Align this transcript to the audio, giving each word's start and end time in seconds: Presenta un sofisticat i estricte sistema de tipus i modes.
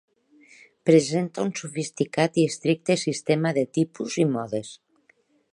Presenta 0.89 1.43
un 1.49 1.51
sofisticat 1.59 2.41
i 2.45 2.47
estricte 2.53 2.97
sistema 3.05 3.55
de 3.59 3.69
tipus 3.79 4.21
i 4.25 4.29
modes. 4.35 4.77